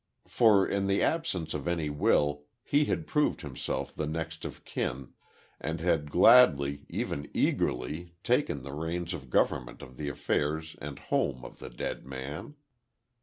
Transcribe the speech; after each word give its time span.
For, 0.27 0.65
in 0.67 0.87
the 0.87 1.03
absence 1.03 1.53
of 1.53 1.67
any 1.67 1.91
will, 1.91 2.45
he 2.63 2.85
had 2.85 3.05
proved 3.05 3.41
himself 3.41 3.93
the 3.95 4.07
next 4.07 4.45
of 4.45 4.65
kin, 4.65 5.13
and 5.59 5.79
had 5.79 6.09
gladly, 6.09 6.87
even 6.89 7.29
eagerly, 7.35 8.15
taken 8.23 8.63
the 8.63 8.73
reins 8.73 9.13
of 9.13 9.29
government 9.29 9.83
of 9.83 9.97
the 9.97 10.09
affairs 10.09 10.75
and 10.81 10.97
home 10.97 11.45
of 11.45 11.59
the 11.59 11.69
dead 11.69 12.03
man. 12.03 12.55